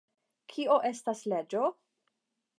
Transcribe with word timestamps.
Kio 0.53 0.77
estas 0.91 1.23
leĝo? 1.35 1.63